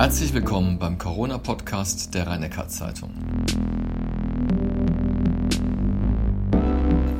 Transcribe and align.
Herzlich 0.00 0.32
willkommen 0.32 0.78
beim 0.78 0.96
Corona-Podcast 0.96 2.14
der 2.14 2.26
rhein 2.26 2.50
zeitung 2.68 3.10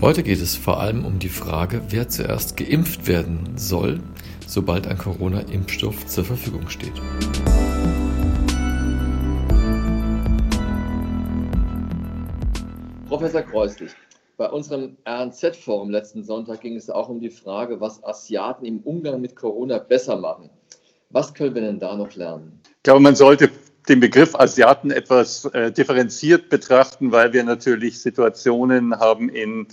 Heute 0.00 0.22
geht 0.22 0.40
es 0.40 0.56
vor 0.56 0.80
allem 0.80 1.04
um 1.04 1.18
die 1.18 1.28
Frage, 1.28 1.82
wer 1.90 2.08
zuerst 2.08 2.56
geimpft 2.56 3.06
werden 3.06 3.58
soll, 3.58 4.00
sobald 4.46 4.86
ein 4.86 4.96
Corona-Impfstoff 4.96 6.06
zur 6.06 6.24
Verfügung 6.24 6.70
steht. 6.70 6.94
Professor 13.10 13.42
Kreuslich, 13.42 13.92
bei 14.38 14.48
unserem 14.48 14.96
RNZ-Forum 15.06 15.90
letzten 15.90 16.24
Sonntag 16.24 16.62
ging 16.62 16.76
es 16.76 16.88
auch 16.88 17.10
um 17.10 17.20
die 17.20 17.28
Frage, 17.28 17.78
was 17.78 18.02
Asiaten 18.02 18.64
im 18.64 18.80
Umgang 18.80 19.20
mit 19.20 19.36
Corona 19.36 19.76
besser 19.76 20.16
machen. 20.16 20.48
Was 21.10 21.34
können 21.34 21.54
wir 21.54 21.62
denn 21.62 21.78
da 21.78 21.96
noch 21.96 22.14
lernen? 22.14 22.60
Ich 22.64 22.82
glaube, 22.84 23.00
man 23.00 23.16
sollte 23.16 23.50
den 23.88 24.00
Begriff 24.00 24.34
Asiaten 24.34 24.90
etwas 24.90 25.44
äh, 25.46 25.72
differenziert 25.72 26.48
betrachten, 26.48 27.10
weil 27.12 27.32
wir 27.32 27.42
natürlich 27.42 28.00
Situationen 28.00 28.98
haben 28.98 29.28
in 29.28 29.66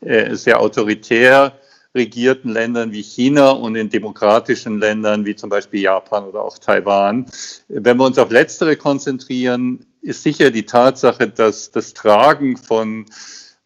äh, 0.00 0.34
sehr 0.34 0.60
autoritär 0.60 1.52
regierten 1.94 2.50
Ländern 2.50 2.92
wie 2.92 3.02
China 3.02 3.50
und 3.50 3.74
in 3.76 3.90
demokratischen 3.90 4.78
Ländern 4.78 5.24
wie 5.26 5.34
zum 5.34 5.50
Beispiel 5.50 5.80
Japan 5.80 6.24
oder 6.24 6.42
auch 6.42 6.56
Taiwan. 6.56 7.26
Wenn 7.68 7.96
wir 7.96 8.06
uns 8.06 8.18
auf 8.18 8.30
letztere 8.30 8.76
konzentrieren, 8.76 9.84
ist 10.00 10.22
sicher 10.22 10.50
die 10.50 10.64
Tatsache, 10.64 11.28
dass 11.28 11.72
das 11.72 11.92
Tragen 11.92 12.56
von 12.56 13.06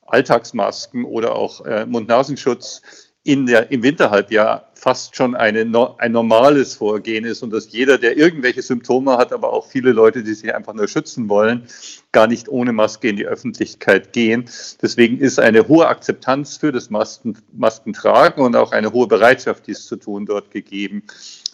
Alltagsmasken 0.06 1.04
oder 1.04 1.34
auch 1.34 1.64
äh, 1.64 1.86
Mund-Nasenschutz 1.86 2.82
in 3.24 3.46
der, 3.46 3.70
im 3.72 3.82
Winterhalbjahr 3.82 4.68
fast 4.74 5.16
schon 5.16 5.34
eine, 5.34 5.66
ein 5.96 6.12
normales 6.12 6.74
Vorgehen 6.74 7.24
ist 7.24 7.42
und 7.42 7.50
dass 7.54 7.72
jeder, 7.72 7.96
der 7.96 8.18
irgendwelche 8.18 8.60
Symptome 8.60 9.16
hat, 9.16 9.32
aber 9.32 9.50
auch 9.50 9.66
viele 9.66 9.92
Leute, 9.92 10.22
die 10.22 10.34
sich 10.34 10.54
einfach 10.54 10.74
nur 10.74 10.88
schützen 10.88 11.30
wollen, 11.30 11.66
gar 12.12 12.26
nicht 12.26 12.50
ohne 12.50 12.74
Maske 12.74 13.08
in 13.08 13.16
die 13.16 13.24
Öffentlichkeit 13.24 14.12
gehen. 14.12 14.44
Deswegen 14.82 15.18
ist 15.18 15.40
eine 15.40 15.68
hohe 15.68 15.88
Akzeptanz 15.88 16.58
für 16.58 16.70
das 16.70 16.90
Masken, 16.90 17.38
Maskentragen 17.54 18.44
und 18.44 18.56
auch 18.56 18.72
eine 18.72 18.92
hohe 18.92 19.06
Bereitschaft, 19.06 19.66
dies 19.66 19.86
zu 19.86 19.96
tun, 19.96 20.26
dort 20.26 20.50
gegeben. 20.50 21.04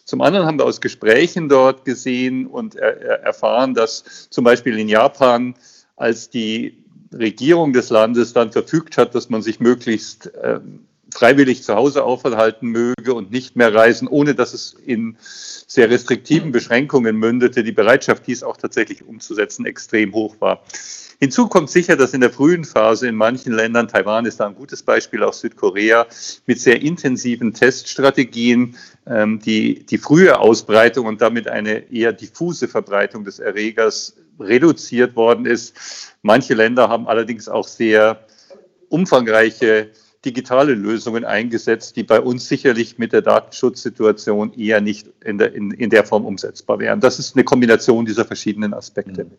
Zum 0.05 0.23
anderen 0.23 0.47
haben 0.47 0.59
wir 0.59 0.65
aus 0.65 0.81
Gesprächen 0.81 1.49
dort 1.49 1.85
gesehen 1.85 2.49
und 2.49 2.75
er, 2.75 3.23
erfahren, 3.23 3.75
dass 3.75 4.29
zum 4.29 4.43
Beispiel 4.43 4.77
in 4.77 4.89
Japan, 4.89 5.55
als 5.95 6.31
die 6.31 6.83
Regierung 7.13 7.73
des 7.73 7.91
Landes 7.91 8.33
dann 8.33 8.51
verfügt 8.51 8.99
hat, 8.99 9.15
dass 9.15 9.31
man 9.31 9.43
sich 9.43 9.61
möglichst 9.61 10.35
äh, 10.35 10.59
freiwillig 11.13 11.63
zu 11.63 11.75
Hause 11.75 12.05
aufhalten 12.05 12.69
möge 12.69 13.15
und 13.15 13.31
nicht 13.31 13.57
mehr 13.57 13.75
reisen, 13.75 14.09
ohne 14.09 14.35
dass 14.35 14.55
es 14.55 14.75
in 14.85 15.17
sehr 15.21 15.91
restriktiven 15.91 16.53
Beschränkungen 16.53 17.17
mündete, 17.17 17.63
die 17.65 17.73
Bereitschaft, 17.73 18.27
dies 18.27 18.43
auch 18.43 18.57
tatsächlich 18.57 19.05
umzusetzen, 19.05 19.67
extrem 19.67 20.13
hoch 20.13 20.37
war. 20.41 20.63
Hinzu 21.23 21.49
kommt 21.49 21.69
sicher, 21.69 21.97
dass 21.97 22.15
in 22.15 22.23
der 22.23 22.31
frühen 22.31 22.65
Phase 22.65 23.07
in 23.07 23.15
manchen 23.15 23.53
Ländern, 23.53 23.89
Taiwan 23.89 24.25
ist 24.25 24.41
da 24.41 24.47
ein 24.47 24.55
gutes 24.55 24.83
Beispiel, 24.83 25.23
auch 25.23 25.35
Südkorea, 25.35 26.07
mit 26.47 26.59
sehr 26.59 26.81
intensiven 26.81 27.53
Teststrategien 27.53 28.77
ähm, 29.07 29.39
die, 29.39 29.85
die 29.85 29.99
frühe 29.99 30.39
Ausbreitung 30.39 31.05
und 31.05 31.21
damit 31.21 31.47
eine 31.47 31.93
eher 31.93 32.15
diffuse 32.15 32.69
Verbreitung 32.69 33.25
des 33.25 33.39
Erregers 33.39 34.17
reduziert 34.39 35.15
worden 35.15 35.45
ist. 35.45 35.77
Manche 36.23 36.55
Länder 36.55 36.89
haben 36.89 37.07
allerdings 37.07 37.51
auch 37.51 37.69
sehr 37.69 38.25
umfangreiche 38.89 39.91
digitale 40.25 40.75
Lösungen 40.75 41.25
eingesetzt, 41.25 41.97
die 41.97 42.03
bei 42.03 42.21
uns 42.21 42.47
sicherlich 42.49 42.99
mit 42.99 43.13
der 43.13 43.23
Datenschutzsituation 43.23 44.53
eher 44.53 44.81
nicht 44.81 45.09
in 45.25 45.39
der, 45.39 45.55
in, 45.55 45.71
in 45.71 45.89
der 45.91 46.05
Form 46.05 46.27
umsetzbar 46.27 46.79
wären. 46.79 47.01
Das 47.01 47.19
ist 47.19 47.37
eine 47.37 47.45
Kombination 47.45 48.05
dieser 48.05 48.25
verschiedenen 48.25 48.75
Aspekte. 48.75 49.25
Mhm. 49.25 49.31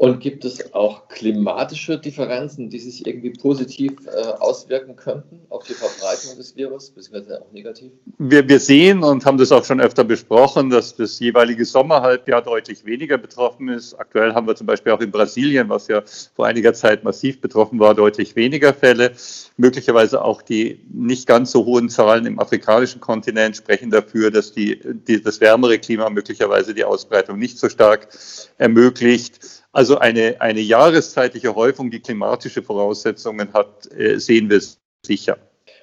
Und 0.00 0.20
gibt 0.20 0.46
es 0.46 0.72
auch 0.72 1.08
klimatische 1.08 1.98
Differenzen, 1.98 2.70
die 2.70 2.78
sich 2.78 3.06
irgendwie 3.06 3.34
positiv 3.34 3.92
äh, 4.06 4.28
auswirken 4.38 4.96
könnten 4.96 5.40
auf 5.50 5.64
die 5.64 5.74
Verbreitung 5.74 6.38
des 6.38 6.56
Virus, 6.56 6.88
beziehungsweise 6.88 7.42
auch 7.42 7.52
negativ? 7.52 7.92
Wir, 8.16 8.48
wir 8.48 8.60
sehen 8.60 9.02
und 9.04 9.26
haben 9.26 9.36
das 9.36 9.52
auch 9.52 9.62
schon 9.62 9.78
öfter 9.78 10.02
besprochen, 10.02 10.70
dass 10.70 10.96
das 10.96 11.20
jeweilige 11.20 11.66
Sommerhalbjahr 11.66 12.40
deutlich 12.40 12.86
weniger 12.86 13.18
betroffen 13.18 13.68
ist. 13.68 13.92
Aktuell 13.92 14.32
haben 14.32 14.46
wir 14.46 14.56
zum 14.56 14.66
Beispiel 14.66 14.90
auch 14.92 15.02
in 15.02 15.10
Brasilien, 15.10 15.68
was 15.68 15.86
ja 15.88 16.02
vor 16.34 16.46
einiger 16.46 16.72
Zeit 16.72 17.04
massiv 17.04 17.42
betroffen 17.42 17.78
war, 17.78 17.94
deutlich 17.94 18.34
weniger 18.36 18.72
Fälle. 18.72 19.12
Möglicherweise 19.58 20.24
auch 20.24 20.40
die 20.40 20.80
nicht 20.90 21.26
ganz 21.26 21.50
so 21.50 21.66
hohen 21.66 21.90
Zahlen 21.90 22.24
im 22.24 22.38
afrikanischen 22.38 23.02
Kontinent 23.02 23.54
sprechen 23.54 23.90
dafür, 23.90 24.30
dass 24.30 24.52
die, 24.52 24.80
die 24.82 25.20
das 25.20 25.42
wärmere 25.42 25.78
Klima 25.78 26.08
möglicherweise 26.08 26.72
die 26.72 26.84
Ausbreitung 26.84 27.38
nicht 27.38 27.58
so 27.58 27.68
stark 27.68 28.08
ermöglicht. 28.56 29.59
Also 29.72 29.98
eine, 29.98 30.40
eine 30.40 30.60
jahreszeitliche 30.60 31.54
Häufung, 31.54 31.90
die 31.90 32.00
klimatische 32.00 32.62
Voraussetzungen 32.62 33.52
hat, 33.52 33.90
äh, 33.92 34.18
sehen 34.18 34.50
wir 34.50 34.60
sicher. 35.06 35.38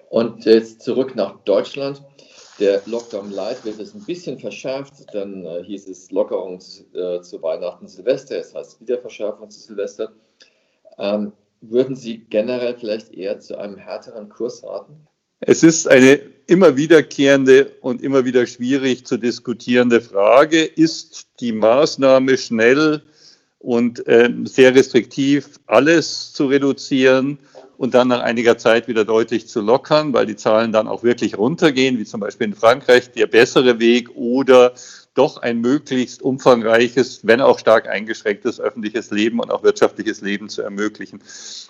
Und 0.09 0.45
jetzt 0.45 0.81
zurück 0.81 1.15
nach 1.15 1.39
Deutschland. 1.43 2.01
Der 2.59 2.81
Lockdown 2.85 3.31
Light 3.31 3.63
wird 3.65 3.77
jetzt 3.77 3.93
ein 3.93 4.03
bisschen 4.03 4.39
verschärft. 4.39 4.93
Dann 5.13 5.45
äh, 5.45 5.63
hieß 5.63 5.87
es 5.87 6.11
Lockerung 6.11 6.59
äh, 6.93 7.21
zu 7.21 7.41
Weihnachten, 7.41 7.87
Silvester. 7.87 8.37
Es 8.39 8.53
heißt 8.53 8.81
wieder 8.81 8.97
Verschärfung 8.97 9.49
zu 9.49 9.59
Silvester. 9.59 10.11
Ähm, 10.97 11.33
würden 11.61 11.95
Sie 11.95 12.19
generell 12.29 12.75
vielleicht 12.77 13.13
eher 13.13 13.39
zu 13.39 13.57
einem 13.57 13.77
härteren 13.77 14.29
Kurs 14.29 14.63
raten? 14.63 15.07
Es 15.39 15.63
ist 15.63 15.87
eine 15.87 16.19
immer 16.47 16.75
wiederkehrende 16.77 17.71
und 17.81 18.01
immer 18.01 18.25
wieder 18.25 18.47
schwierig 18.47 19.05
zu 19.05 19.17
diskutierende 19.17 20.01
Frage. 20.01 20.63
Ist 20.63 21.27
die 21.39 21.51
Maßnahme 21.51 22.37
schnell 22.37 23.03
und 23.59 24.05
äh, 24.07 24.29
sehr 24.43 24.75
restriktiv 24.75 25.59
alles 25.65 26.33
zu 26.33 26.47
reduzieren 26.47 27.39
und 27.77 27.93
dann 27.93 28.07
nach 28.07 28.21
einiger 28.21 28.57
Zeit 28.57 28.87
wieder 28.87 29.05
deutlich 29.05 29.47
zu 29.47 29.61
lockern, 29.61 30.13
weil 30.13 30.25
die 30.25 30.35
Zahlen 30.35 30.71
dann 30.71 30.87
auch 30.87 31.03
wirklich 31.03 31.37
runtergehen, 31.37 31.97
wie 31.99 32.05
zum 32.05 32.19
Beispiel 32.19 32.47
in 32.47 32.55
Frankreich, 32.55 33.11
der 33.11 33.27
bessere 33.27 33.79
Weg 33.79 34.09
oder 34.15 34.73
doch 35.17 35.37
ein 35.37 35.59
möglichst 35.61 36.21
umfangreiches, 36.21 37.21
wenn 37.23 37.41
auch 37.41 37.59
stark 37.59 37.87
eingeschränktes 37.87 38.59
öffentliches 38.59 39.11
Leben 39.11 39.39
und 39.39 39.51
auch 39.51 39.63
wirtschaftliches 39.63 40.21
Leben 40.21 40.49
zu 40.49 40.61
ermöglichen. 40.61 41.21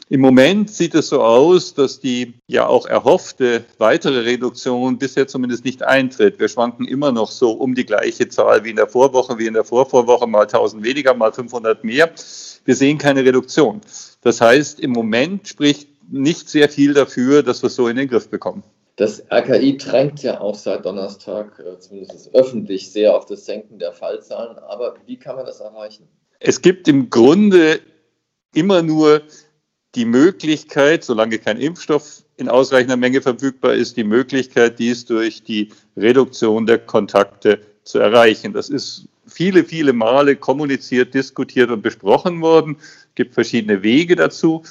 Im 0.10 0.22
Moment 0.22 0.70
sieht 0.70 0.96
es 0.96 1.10
so 1.10 1.22
aus, 1.22 1.74
dass 1.74 2.00
die 2.00 2.34
ja 2.48 2.68
auch 2.68 2.86
erhoffte 2.86 3.66
weitere 3.78 4.22
Reduktion 4.22 4.98
bisher 4.98 5.28
zumindest 5.28 5.66
nicht 5.66 5.84
eintritt. 5.84 6.40
Wir 6.40 6.50
schwanken 6.50 6.86
immer 6.86 7.12
noch 7.12 7.32
so 7.32 7.52
um 7.52 7.76
die 7.76 7.86
gleiche 7.86 8.28
Zahl 8.30 8.64
wie 8.64 8.72
in 8.72 8.76
der 8.76 8.88
Vorwoche, 8.88 9.38
wie 9.38 9.48
in 9.48 9.54
der 9.54 9.64
Vorvorwoche, 9.64 10.28
mal 10.28 10.42
1000 10.42 10.84
weniger, 10.84 11.14
mal 11.14 11.32
500 11.32 11.84
mehr. 11.84 12.12
Wir 12.66 12.76
sehen 12.76 12.98
keine 12.98 13.24
Reduktion. 13.24 13.82
Das 14.22 14.42
heißt, 14.42 14.80
im 14.80 14.92
Moment 14.92 15.48
spricht 15.48 15.90
nicht 16.10 16.50
sehr 16.50 16.70
viel 16.70 16.94
dafür, 16.94 17.44
dass 17.44 17.62
wir 17.64 17.68
es 17.68 17.76
so 17.76 17.88
in 17.88 17.98
den 17.98 18.08
Griff 18.08 18.30
bekommen. 18.30 18.64
Das 18.98 19.24
RKI 19.32 19.78
drängt 19.78 20.24
ja 20.24 20.42
auch 20.42 20.56
seit 20.56 20.84
Donnerstag, 20.84 21.60
äh, 21.60 21.78
zumindest 21.80 22.34
öffentlich, 22.34 22.92
sehr 22.92 23.16
auf 23.16 23.26
das 23.26 23.46
Senken 23.46 23.78
der 23.78 23.94
Fallzahlen. 23.94 24.58
Aber 24.58 24.96
wie 25.06 25.18
kann 25.18 25.36
man 25.36 25.46
das 25.46 25.60
erreichen? 25.60 26.08
Es 26.40 26.62
gibt 26.62 26.88
im 26.88 27.12
Grunde 27.12 27.80
immer 28.56 28.82
nur 28.82 29.22
die 29.94 30.06
Möglichkeit, 30.06 31.04
solange 31.04 31.38
kein 31.38 31.60
Impfstoff 31.60 32.24
in 32.38 32.50
ausreichender 32.50 32.98
Menge 32.98 33.22
verfügbar 33.22 33.76
ist, 33.76 33.98
die 33.98 34.04
Möglichkeit, 34.04 34.80
dies 34.80 35.06
durch 35.06 35.44
die 35.44 35.72
Reduktion 35.96 36.66
der 36.66 36.80
Kontakte 36.80 37.62
zu 37.84 38.00
erreichen. 38.00 38.54
Das 38.54 38.70
ist 38.70 39.08
viele, 39.28 39.64
viele 39.64 39.94
Male 39.94 40.36
kommuniziert, 40.36 41.14
diskutiert 41.14 41.70
und 41.70 41.84
besprochen 41.84 42.42
worden. 42.42 42.78
Es 42.80 43.16
gibt 43.16 43.36
verschiedene 43.36 43.84
Wege 43.84 44.16
dazu. 44.16 44.64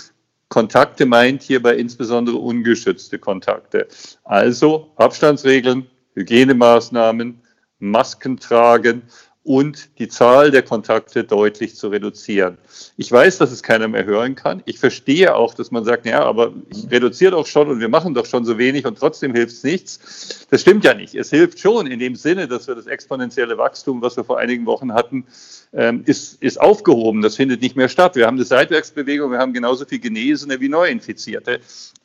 Kontakte 0.49 1.07
meint 1.07 1.43
hierbei 1.43 1.77
insbesondere 1.77 2.37
ungeschützte 2.37 3.19
Kontakte. 3.19 3.89
Also 4.25 4.93
Abstandsregeln, 4.97 5.87
Hygienemaßnahmen, 6.15 7.43
Masken 7.79 8.39
tragen 8.39 9.03
und 9.47 9.91
die 10.01 10.09
Zahl 10.09 10.51
der 10.51 10.63
Kontakte 10.63 11.23
deutlich 11.23 11.77
zu 11.77 11.87
reduzieren. 11.87 12.59
Ich 12.97 13.13
weiß, 13.13 13.39
dass 13.39 13.53
es 13.53 13.63
keiner 13.63 13.87
mehr 13.87 14.05
hören 14.05 14.35
kann. 14.35 14.61
Ich 14.67 14.81
verstehe 14.81 15.37
auch, 15.37 15.55
dass 15.55 15.71
man 15.71 15.85
sagt, 15.85 16.05
ja, 16.05 16.25
aber 16.25 16.53
ich 16.69 16.91
reduziere 16.91 17.31
doch 17.31 17.47
schon 17.47 17.69
und 17.69 17.79
wir 17.79 17.89
machen 17.89 18.13
doch 18.13 18.27
schon 18.27 18.45
so 18.45 18.59
wenig 18.59 18.87
und 18.87 18.99
trotzdem 18.99 19.35
hilft 19.35 19.53
es 19.53 19.63
nichts. 19.63 20.47
Das 20.51 20.63
stimmt 20.63 20.85
ja 20.85 20.95
nicht. 20.95 21.15
Es 21.15 21.31
hilft 21.31 21.61
schon 21.61 21.87
in 21.87 22.01
dem 22.01 22.17
Sinne, 22.17 22.49
dass 22.49 22.67
wir 22.67 22.75
das 22.75 22.89
exponentielle 22.89 23.57
Wachstum, 23.57 24.03
was 24.03 24.17
wir 24.17 24.25
vor 24.25 24.39
einigen 24.39 24.67
Wochen 24.67 24.93
hatten, 24.93 25.25
ähm, 25.73 26.03
ist, 26.07 26.43
ist 26.43 26.61
aufgehoben. 26.61 27.23
Das 27.23 27.37
findet 27.37 27.63
nicht 27.63 27.77
mehr 27.77 27.89
statt. 27.89 28.17
Wir 28.17 28.27
haben 28.27 28.37
eine 28.37 28.45
Seitwärtsbewegung, 28.45 29.31
wir 29.31 29.39
haben 29.39 29.53
genauso 29.53 29.85
viel 29.85 30.01
Genesene 30.01 30.61
wie 30.61 30.69
Neuinfizierte. 30.69 31.61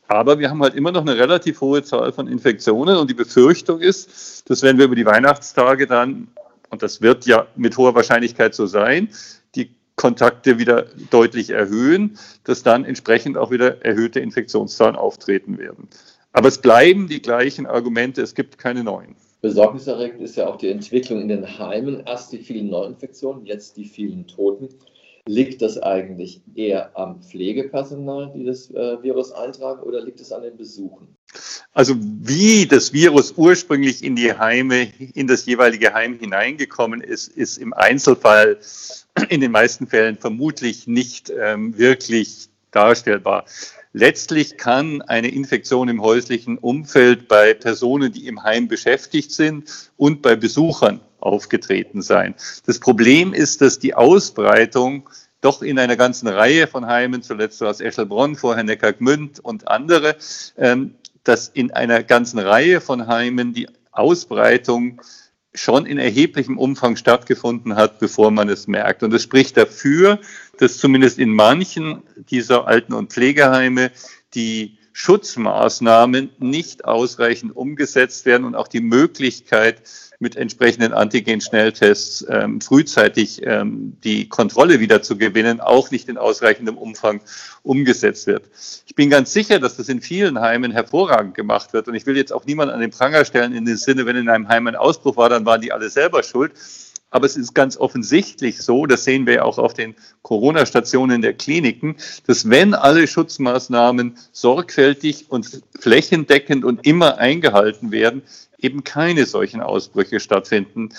Aber 0.07 0.37
wir 0.37 0.51
haben 0.51 0.61
halt 0.61 0.75
immer 0.75 0.91
noch 0.91 1.01
eine 1.01 1.17
relativ 1.17 1.61
hohe 1.61 1.81
Zahl 1.81 2.11
von 2.11 2.27
Infektionen 2.27 2.97
und 2.97 3.09
die 3.09 3.15
Befürchtung 3.15 3.79
ist, 3.79 4.47
dass 4.47 4.61
wenn 4.61 4.77
wir 4.77 4.85
über 4.85 4.95
die 4.95 5.05
Weihnachtstage 5.05 5.87
dann 5.87 6.27
und 6.71 6.81
das 6.81 7.01
wird 7.01 7.25
ja 7.25 7.47
mit 7.56 7.77
hoher 7.77 7.94
Wahrscheinlichkeit 7.94 8.56
so 8.56 8.65
sein, 8.65 9.09
die 9.56 9.69
Kontakte 9.97 10.57
wieder 10.57 10.88
deutlich 11.12 11.51
erhöhen, 11.51 12.18
dass 12.44 12.63
dann 12.63 12.85
entsprechend 12.85 13.38
auch 13.38 13.51
wieder 13.51 13.85
erhöhte 13.85 14.19
Infektionszahlen 14.19 14.95
auftreten 14.95 15.57
werden. 15.59 15.89
Aber 16.33 16.47
es 16.47 16.59
bleiben 16.59 17.07
die 17.07 17.21
gleichen 17.21 17.68
Argumente, 17.68 18.21
es 18.21 18.33
gibt 18.33 18.57
keine 18.57 18.83
neuen. 18.83 19.15
Besorgniserregend 19.41 20.21
ist 20.21 20.38
ja 20.38 20.47
auch 20.47 20.57
die 20.57 20.69
Entwicklung 20.69 21.21
in 21.21 21.27
den 21.27 21.59
Heimen. 21.59 22.03
Erst 22.06 22.31
die 22.31 22.38
vielen 22.38 22.69
Neuinfektionen, 22.69 23.45
jetzt 23.45 23.75
die 23.75 23.85
vielen 23.85 24.27
Toten. 24.27 24.69
Liegt 25.27 25.62
das 25.62 25.77
eigentlich 25.77 26.41
eher 26.56 26.97
am 26.97 27.21
Pflegepersonal, 27.21 28.31
die 28.35 28.45
das 28.45 28.71
äh, 28.71 29.01
Virus 29.03 29.31
eintragen, 29.31 29.81
oder 29.83 30.01
liegt 30.03 30.19
es 30.19 30.31
an 30.31 30.41
den 30.41 30.57
Besuchen? 30.57 31.15
Also 31.73 31.95
wie 31.97 32.65
das 32.65 32.91
Virus 32.91 33.33
ursprünglich 33.38 34.03
in 34.03 34.15
die 34.15 34.33
Heime, 34.33 34.91
in 35.13 35.27
das 35.27 35.45
jeweilige 35.45 35.94
Heim 35.94 36.19
hineingekommen 36.19 37.01
ist, 37.01 37.29
ist 37.29 37.57
im 37.57 37.73
Einzelfall 37.73 38.57
in 39.29 39.41
den 39.41 39.51
meisten 39.51 39.88
Fällen 39.88 40.18
vermutlich 40.18 40.88
nicht 40.88 41.29
ähm, 41.29 41.77
wirklich 41.77 42.50
darstellbar. 42.71 43.45
Letztlich 43.93 44.57
kann 44.57 45.01
eine 45.01 45.27
Infektion 45.27 45.89
im 45.89 46.01
häuslichen 46.01 46.57
Umfeld 46.57 47.27
bei 47.27 47.53
Personen, 47.53 48.11
die 48.11 48.27
im 48.27 48.43
Heim 48.43 48.67
beschäftigt 48.69 49.31
sind 49.31 49.91
und 49.97 50.21
bei 50.21 50.35
Besuchern 50.35 51.01
aufgetreten 51.19 52.01
sein. 52.01 52.35
Das 52.65 52.79
Problem 52.79 53.33
ist, 53.33 53.61
dass 53.61 53.79
die 53.79 53.93
Ausbreitung 53.93 55.09
doch 55.41 55.61
in 55.61 55.77
einer 55.77 55.97
ganzen 55.97 56.27
Reihe 56.27 56.67
von 56.67 56.85
Heimen, 56.85 57.21
zuletzt 57.21 57.59
war 57.61 57.71
es 57.71 57.81
Eschelbronn, 57.81 58.35
vorher 58.35 58.63
Neckargmünd 58.63 59.39
und 59.39 59.67
andere, 59.67 60.15
ähm, 60.57 60.95
dass 61.23 61.49
in 61.49 61.71
einer 61.71 62.03
ganzen 62.03 62.39
Reihe 62.39 62.79
von 62.79 63.07
Heimen 63.07 63.53
die 63.53 63.67
Ausbreitung 63.91 65.01
schon 65.53 65.86
in 65.86 65.98
erheblichem 65.98 66.57
Umfang 66.57 66.95
stattgefunden 66.95 67.75
hat, 67.75 68.00
bevor 68.00 68.31
man 68.31 68.50
es 68.50 68.68
merkt. 68.68 69.03
Und 69.03 69.13
es 69.13 69.24
spricht 69.24 69.57
dafür, 69.57 70.19
dass 70.57 70.77
zumindest 70.77 71.19
in 71.19 71.33
manchen 71.33 72.03
dieser 72.30 72.68
Alten- 72.68 72.94
und 72.94 73.12
Pflegeheime 73.12 73.92
die 74.33 74.77
Schutzmaßnahmen 74.93 76.31
nicht 76.39 76.85
ausreichend 76.85 77.55
umgesetzt 77.55 78.25
werden 78.25 78.45
und 78.45 78.55
auch 78.55 78.67
die 78.67 78.81
Möglichkeit, 78.81 79.81
mit 80.21 80.35
entsprechenden 80.35 80.93
Antigen-Schnelltests 80.93 82.27
ähm, 82.29 82.61
frühzeitig 82.61 83.41
ähm, 83.43 83.97
die 84.03 84.29
Kontrolle 84.29 84.79
wieder 84.79 85.01
zu 85.01 85.17
gewinnen, 85.17 85.59
auch 85.59 85.89
nicht 85.89 86.07
in 86.09 86.17
ausreichendem 86.19 86.77
Umfang 86.77 87.21
umgesetzt 87.63 88.27
wird. 88.27 88.43
Ich 88.85 88.93
bin 88.93 89.09
ganz 89.09 89.33
sicher, 89.33 89.59
dass 89.59 89.77
das 89.77 89.89
in 89.89 89.99
vielen 89.99 90.39
Heimen 90.39 90.71
hervorragend 90.71 91.33
gemacht 91.33 91.73
wird. 91.73 91.87
Und 91.87 91.95
ich 91.95 92.05
will 92.05 92.15
jetzt 92.15 92.31
auch 92.31 92.45
niemanden 92.45 92.75
an 92.75 92.81
den 92.81 92.91
Pranger 92.91 93.25
stellen 93.25 93.53
in 93.53 93.65
dem 93.65 93.77
Sinne, 93.77 94.05
wenn 94.05 94.15
in 94.15 94.29
einem 94.29 94.47
Heim 94.47 94.67
ein 94.67 94.75
Ausbruch 94.75 95.17
war, 95.17 95.27
dann 95.27 95.44
waren 95.44 95.59
die 95.59 95.71
alle 95.71 95.89
selber 95.89 96.21
schuld. 96.21 96.51
Aber 97.11 97.25
es 97.25 97.35
ist 97.35 97.53
ganz 97.53 97.77
offensichtlich 97.77 98.61
so, 98.61 98.85
das 98.85 99.03
sehen 99.03 99.27
wir 99.27 99.45
auch 99.45 99.57
auf 99.57 99.73
den 99.73 99.95
Corona-Stationen 100.21 101.21
der 101.21 101.33
Kliniken, 101.33 101.97
dass 102.25 102.49
wenn 102.49 102.73
alle 102.73 103.05
Schutzmaßnahmen 103.05 104.17
sorgfältig 104.31 105.25
und 105.29 105.61
flächendeckend 105.79 106.63
und 106.63 106.87
immer 106.87 107.17
eingehalten 107.17 107.91
werden, 107.91 108.23
eben 108.57 108.83
keine 108.85 109.25
solchen 109.25 109.61
Ausbrüche 109.61 110.21
stattfinden. 110.21 110.89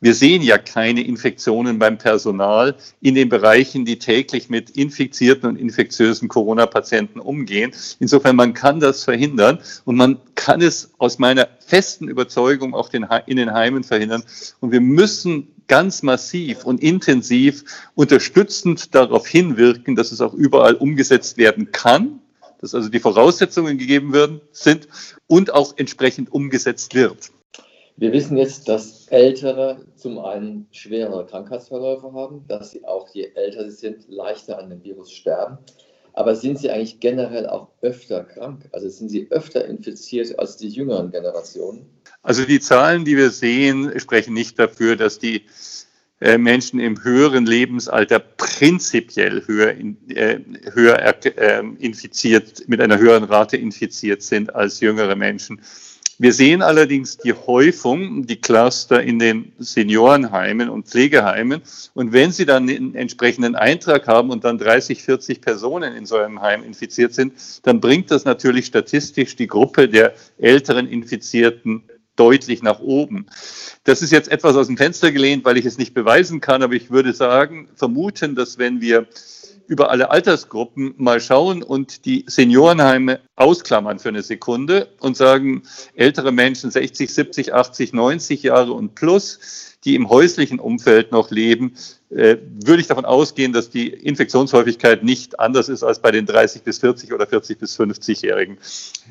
Wir 0.00 0.14
sehen 0.14 0.42
ja 0.42 0.58
keine 0.58 1.04
Infektionen 1.04 1.80
beim 1.80 1.98
Personal 1.98 2.76
in 3.00 3.16
den 3.16 3.28
Bereichen, 3.28 3.84
die 3.84 3.98
täglich 3.98 4.48
mit 4.48 4.70
infizierten 4.70 5.48
und 5.48 5.56
infektiösen 5.56 6.28
Corona-Patienten 6.28 7.18
umgehen. 7.18 7.72
Insofern, 7.98 8.36
man 8.36 8.54
kann 8.54 8.78
das 8.78 9.02
verhindern 9.02 9.58
und 9.84 9.96
man 9.96 10.20
kann 10.36 10.62
es 10.62 10.92
aus 10.98 11.18
meiner 11.18 11.48
festen 11.58 12.06
Überzeugung 12.06 12.74
auch 12.74 12.90
in 12.92 13.36
den 13.36 13.52
Heimen 13.52 13.82
verhindern. 13.82 14.22
Und 14.60 14.70
wir 14.70 14.80
müssen 14.80 15.48
ganz 15.68 16.02
massiv 16.02 16.64
und 16.64 16.82
intensiv 16.82 17.64
unterstützend 17.94 18.94
darauf 18.94 19.26
hinwirken, 19.26 19.94
dass 19.94 20.10
es 20.12 20.20
auch 20.20 20.34
überall 20.34 20.74
umgesetzt 20.74 21.38
werden 21.38 21.70
kann 21.72 22.20
dass 22.58 22.74
also 22.74 22.88
die 22.88 23.00
Voraussetzungen 23.00 23.78
gegeben 23.78 24.12
werden, 24.12 24.40
sind 24.52 24.88
und 25.26 25.52
auch 25.52 25.74
entsprechend 25.76 26.32
umgesetzt 26.32 26.94
wird. 26.94 27.30
Wir 27.96 28.12
wissen 28.12 28.36
jetzt, 28.36 28.68
dass 28.68 29.08
Ältere 29.08 29.84
zum 29.96 30.20
einen 30.20 30.68
schwerere 30.70 31.26
Krankheitsverläufe 31.26 32.12
haben, 32.12 32.44
dass 32.46 32.70
sie 32.70 32.84
auch, 32.84 33.08
je 33.12 33.32
älter 33.34 33.68
sie 33.68 33.76
sind, 33.76 34.08
leichter 34.08 34.58
an 34.58 34.70
dem 34.70 34.84
Virus 34.84 35.10
sterben. 35.10 35.58
Aber 36.12 36.34
sind 36.34 36.58
sie 36.58 36.70
eigentlich 36.70 37.00
generell 37.00 37.48
auch 37.48 37.68
öfter 37.80 38.24
krank? 38.24 38.68
Also 38.72 38.88
sind 38.88 39.08
sie 39.08 39.30
öfter 39.30 39.64
infiziert 39.64 40.38
als 40.38 40.56
die 40.56 40.68
jüngeren 40.68 41.10
Generationen? 41.10 41.86
Also 42.22 42.44
die 42.44 42.60
Zahlen, 42.60 43.04
die 43.04 43.16
wir 43.16 43.30
sehen, 43.30 43.98
sprechen 43.98 44.34
nicht 44.34 44.58
dafür, 44.58 44.96
dass 44.96 45.18
die 45.18 45.44
äh, 46.20 46.36
Menschen 46.36 46.80
im 46.80 47.04
höheren 47.04 47.46
Lebensalter 47.46 48.18
prinzipiell 48.18 49.46
höher, 49.46 49.74
äh, 50.08 50.40
höher 50.72 50.98
äh, 51.24 51.62
infiziert, 51.78 52.68
mit 52.68 52.80
einer 52.80 52.98
höheren 52.98 53.24
Rate 53.24 53.56
infiziert 53.56 54.22
sind 54.22 54.54
als 54.54 54.80
jüngere 54.80 55.14
Menschen. 55.14 55.60
Wir 56.20 56.32
sehen 56.32 56.62
allerdings 56.62 57.16
die 57.18 57.32
Häufung, 57.32 58.26
die 58.26 58.40
Cluster 58.40 59.00
in 59.00 59.20
den 59.20 59.52
Seniorenheimen 59.60 60.68
und 60.68 60.88
Pflegeheimen. 60.88 61.62
Und 61.94 62.12
wenn 62.12 62.32
Sie 62.32 62.44
dann 62.44 62.68
einen 62.68 62.96
entsprechenden 62.96 63.54
Eintrag 63.54 64.08
haben 64.08 64.30
und 64.30 64.42
dann 64.42 64.58
30, 64.58 65.00
40 65.04 65.40
Personen 65.40 65.94
in 65.94 66.06
so 66.06 66.16
einem 66.16 66.40
Heim 66.40 66.64
infiziert 66.64 67.14
sind, 67.14 67.34
dann 67.62 67.78
bringt 67.78 68.10
das 68.10 68.24
natürlich 68.24 68.66
statistisch 68.66 69.36
die 69.36 69.46
Gruppe 69.46 69.88
der 69.88 70.12
älteren 70.38 70.88
Infizierten 70.88 71.84
deutlich 72.18 72.62
nach 72.62 72.80
oben. 72.80 73.26
Das 73.84 74.02
ist 74.02 74.12
jetzt 74.12 74.30
etwas 74.30 74.56
aus 74.56 74.66
dem 74.66 74.76
Fenster 74.76 75.12
gelehnt, 75.12 75.44
weil 75.44 75.56
ich 75.56 75.64
es 75.64 75.78
nicht 75.78 75.94
beweisen 75.94 76.40
kann, 76.40 76.62
aber 76.62 76.74
ich 76.74 76.90
würde 76.90 77.12
sagen, 77.12 77.68
vermuten, 77.74 78.34
dass 78.34 78.58
wenn 78.58 78.80
wir 78.80 79.06
über 79.68 79.90
alle 79.90 80.10
Altersgruppen 80.10 80.94
mal 80.96 81.20
schauen 81.20 81.62
und 81.62 82.06
die 82.06 82.24
Seniorenheime 82.26 83.20
ausklammern 83.36 83.98
für 83.98 84.08
eine 84.08 84.22
Sekunde 84.22 84.88
und 84.98 85.16
sagen, 85.16 85.62
ältere 85.94 86.32
Menschen 86.32 86.70
60, 86.70 87.12
70, 87.12 87.54
80, 87.54 87.92
90 87.92 88.42
Jahre 88.42 88.72
und 88.72 88.94
plus, 88.94 89.76
die 89.84 89.94
im 89.94 90.08
häuslichen 90.08 90.58
Umfeld 90.58 91.12
noch 91.12 91.30
leben, 91.30 91.74
äh, 92.10 92.38
würde 92.64 92.80
ich 92.80 92.86
davon 92.86 93.04
ausgehen, 93.04 93.52
dass 93.52 93.68
die 93.68 93.88
Infektionshäufigkeit 93.88 95.04
nicht 95.04 95.38
anders 95.38 95.68
ist 95.68 95.82
als 95.82 96.00
bei 96.00 96.10
den 96.10 96.24
30 96.24 96.62
bis 96.62 96.78
40 96.78 97.12
oder 97.12 97.26
40 97.26 97.58
bis 97.58 97.78
50-Jährigen. 97.78 98.58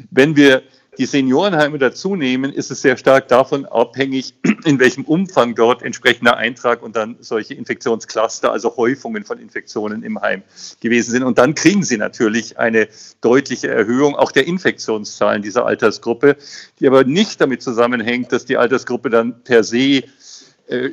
Wenn 0.10 0.36
wir 0.36 0.64
die 0.98 1.06
Seniorenheime 1.06 1.78
dazu 1.78 2.16
nehmen, 2.16 2.52
ist 2.52 2.72
es 2.72 2.82
sehr 2.82 2.98
stark 2.98 3.28
davon 3.28 3.66
abhängig, 3.66 4.34
in 4.66 4.80
welchem 4.80 5.04
Umfang 5.04 5.56
dort 5.56 5.84
entsprechender 5.84 6.38
Eintrag 6.38 6.82
und 6.82 6.96
dann 6.96 7.18
solche 7.20 7.54
Infektionscluster, 7.54 8.52
also 8.52 8.76
Häufungen 8.78 9.24
von 9.24 9.40
Infektionen 9.40 10.04
im 10.04 10.22
Heim 10.22 10.44
gewesen 10.82 11.12
sind. 11.12 11.24
Und 11.24 11.38
dann 11.38 11.56
kriegen 11.56 11.84
sie 11.84 11.98
natürlich 11.98 12.58
eine 12.58 12.88
deutliche 13.22 13.70
Erhöhung 13.70 14.16
auch 14.16 14.32
der 14.32 14.48
Infektionszahlen 14.48 15.42
dieser 15.42 15.66
Altersgruppe, 15.66 16.38
die 16.80 16.88
aber 16.88 17.04
nicht 17.04 17.40
damit 17.42 17.62
zusammenhängt, 17.62 18.32
dass 18.32 18.46
die 18.46 18.58
Altersgruppe 18.58 19.10
dann 19.10 19.44
per 19.44 19.64
se 19.64 20.04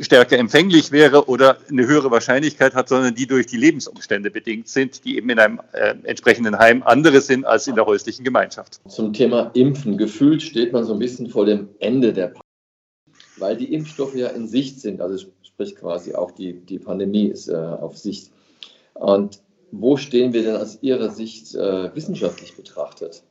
stärker 0.00 0.38
empfänglich 0.38 0.92
wäre 0.92 1.28
oder 1.28 1.58
eine 1.68 1.86
höhere 1.86 2.10
Wahrscheinlichkeit 2.10 2.74
hat, 2.74 2.88
sondern 2.88 3.14
die 3.14 3.26
durch 3.26 3.46
die 3.46 3.56
Lebensumstände 3.56 4.30
bedingt 4.30 4.68
sind, 4.68 5.04
die 5.04 5.16
eben 5.16 5.30
in 5.30 5.38
einem 5.38 5.60
äh, 5.72 5.94
entsprechenden 6.04 6.58
Heim 6.58 6.82
andere 6.84 7.20
sind 7.20 7.44
als 7.44 7.66
in 7.66 7.74
der 7.74 7.86
häuslichen 7.86 8.24
Gemeinschaft. 8.24 8.80
Zum 8.88 9.12
Thema 9.12 9.50
Impfen. 9.54 9.98
Gefühlt 9.98 10.42
steht 10.42 10.72
man 10.72 10.84
so 10.84 10.92
ein 10.92 11.00
bisschen 11.00 11.28
vor 11.28 11.44
dem 11.44 11.70
Ende 11.80 12.12
der 12.12 12.28
Pandemie, 12.28 12.42
weil 13.38 13.56
die 13.56 13.74
Impfstoffe 13.74 14.14
ja 14.14 14.28
in 14.28 14.46
Sicht 14.46 14.80
sind. 14.80 15.00
Also 15.00 15.26
sprich 15.42 15.74
quasi 15.74 16.14
auch 16.14 16.30
die, 16.30 16.52
die 16.52 16.78
Pandemie 16.78 17.26
ist 17.26 17.48
äh, 17.48 17.54
auf 17.54 17.98
Sicht. 17.98 18.30
Und 18.94 19.40
wo 19.72 19.96
stehen 19.96 20.32
wir 20.32 20.44
denn 20.44 20.56
aus 20.56 20.78
Ihrer 20.82 21.10
Sicht 21.10 21.52
äh, 21.56 21.94
wissenschaftlich 21.96 22.54
betrachtet? 22.54 23.24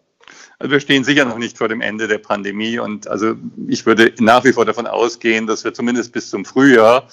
Also 0.60 0.72
wir 0.72 0.80
stehen 0.80 1.04
sicher 1.04 1.26
noch 1.26 1.38
nicht 1.38 1.58
vor 1.58 1.68
dem 1.68 1.82
Ende 1.82 2.08
der 2.08 2.20
Pandemie 2.20 2.80
und 2.80 3.08
also 3.08 3.36
ich 3.68 3.86
würde 3.86 4.14
nach 4.20 4.44
wie 4.44 4.54
vor 4.54 4.66
davon 4.66 4.88
ausgehen, 4.88 5.48
dass 5.48 5.64
wir 5.64 5.74
zumindest 5.74 6.14
bis 6.14 6.30
zum 6.30 6.46
Frühjahr 6.46 7.08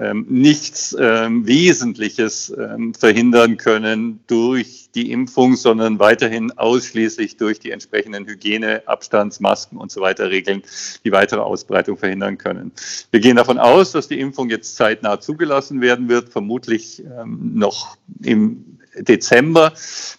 ähm, 0.00 0.26
nichts 0.28 0.96
ähm, 0.98 1.46
Wesentliches 1.46 2.52
ähm, 2.58 2.94
verhindern 2.94 3.56
können 3.56 4.20
durch 4.26 4.90
die 4.94 5.12
Impfung, 5.12 5.56
sondern 5.56 5.98
weiterhin 5.98 6.52
ausschließlich 6.52 7.36
durch 7.36 7.60
die 7.60 7.70
entsprechenden 7.70 8.26
Hygiene, 8.26 8.82
Abstands, 8.86 9.40
Masken 9.40 9.76
und 9.76 9.92
so 9.92 10.00
weiter 10.00 10.30
Regeln 10.30 10.62
die 11.04 11.12
weitere 11.12 11.40
Ausbreitung 11.40 11.96
verhindern 11.96 12.38
können. 12.38 12.72
Wir 13.10 13.20
gehen 13.20 13.36
davon 13.36 13.58
aus, 13.58 13.92
dass 13.92 14.08
die 14.08 14.18
Impfung 14.18 14.50
jetzt 14.50 14.76
zeitnah 14.76 15.20
zugelassen 15.20 15.80
werden 15.80 16.08
wird, 16.08 16.28
vermutlich 16.28 17.02
ähm, 17.04 17.52
noch 17.54 17.96
im 18.22 18.78
Dezember, 18.96 19.72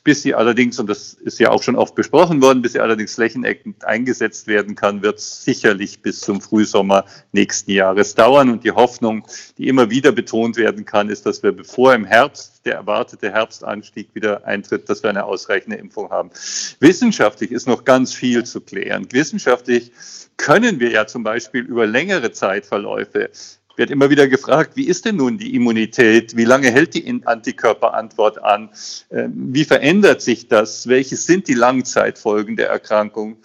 bis 0.03 0.21
sie 0.21 0.35
allerdings, 0.35 0.79
und 0.79 0.87
das 0.87 1.13
ist 1.13 1.39
ja 1.39 1.51
auch 1.51 1.63
schon 1.63 1.75
oft 1.75 1.95
besprochen 1.95 2.41
worden, 2.41 2.61
bis 2.61 2.73
sie 2.73 2.79
allerdings 2.79 3.15
flächendeckend 3.15 3.83
eingesetzt 3.85 4.47
werden 4.47 4.75
kann, 4.75 5.01
wird 5.01 5.19
sicherlich 5.19 6.01
bis 6.01 6.21
zum 6.21 6.41
Frühsommer 6.41 7.05
nächsten 7.31 7.71
Jahres 7.71 8.15
dauern. 8.15 8.49
Und 8.49 8.63
die 8.63 8.71
Hoffnung, 8.71 9.25
die 9.57 9.67
immer 9.67 9.89
wieder 9.89 10.11
betont 10.11 10.57
werden 10.57 10.85
kann, 10.85 11.09
ist, 11.09 11.25
dass 11.25 11.43
wir 11.43 11.51
bevor 11.51 11.93
im 11.93 12.05
Herbst 12.05 12.65
der 12.65 12.75
erwartete 12.75 13.31
Herbstanstieg 13.31 14.09
wieder 14.13 14.45
eintritt, 14.45 14.89
dass 14.89 15.03
wir 15.03 15.09
eine 15.09 15.25
ausreichende 15.25 15.77
Impfung 15.77 16.09
haben. 16.09 16.31
Wissenschaftlich 16.79 17.51
ist 17.51 17.67
noch 17.67 17.85
ganz 17.85 18.13
viel 18.13 18.43
zu 18.43 18.61
klären. 18.61 19.07
Wissenschaftlich 19.11 19.91
können 20.37 20.79
wir 20.79 20.89
ja 20.89 21.07
zum 21.07 21.23
Beispiel 21.23 21.61
über 21.61 21.85
längere 21.85 22.31
Zeitverläufe 22.31 23.29
wird 23.77 23.91
immer 23.91 24.09
wieder 24.09 24.27
gefragt, 24.27 24.71
wie 24.75 24.87
ist 24.87 25.05
denn 25.05 25.17
nun 25.17 25.37
die 25.37 25.55
Immunität? 25.55 26.35
Wie 26.35 26.45
lange 26.45 26.71
hält 26.71 26.93
die 26.93 27.21
Antikörperantwort 27.25 28.43
an? 28.43 28.69
Ähm, 29.11 29.33
wie 29.53 29.65
verändert 29.65 30.21
sich 30.21 30.47
das? 30.47 30.87
Welche 30.87 31.17
sind 31.17 31.47
die 31.47 31.53
Langzeitfolgen 31.53 32.55
der 32.55 32.69
Erkrankung? 32.69 33.37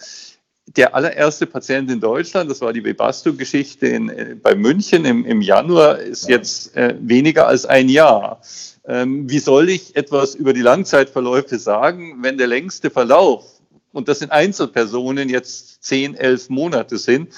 der 0.75 0.95
allererste 0.95 1.47
Patient 1.47 1.91
in 1.91 1.99
Deutschland, 1.99 2.49
das 2.49 2.61
war 2.61 2.73
die 2.73 2.83
Webasto-Geschichte 2.83 3.87
äh, 3.87 4.35
bei 4.41 4.55
München 4.55 5.05
im, 5.05 5.25
im 5.25 5.41
Januar, 5.41 5.99
ist 5.99 6.29
jetzt 6.29 6.75
äh, 6.75 6.95
weniger 6.99 7.47
als 7.47 7.65
ein 7.65 7.89
Jahr. 7.89 8.41
Ähm, 8.85 9.29
wie 9.29 9.39
soll 9.39 9.69
ich 9.69 9.95
etwas 9.95 10.35
über 10.35 10.53
die 10.53 10.61
Langzeitverläufe 10.61 11.59
sagen, 11.59 12.19
wenn 12.21 12.37
der 12.37 12.47
längste 12.47 12.89
Verlauf, 12.89 13.45
und 13.91 14.07
das 14.07 14.19
sind 14.19 14.31
Einzelpersonen, 14.31 15.29
jetzt 15.29 15.83
zehn, 15.83 16.15
elf 16.15 16.49
Monate 16.49 16.97
sind, 16.97 17.33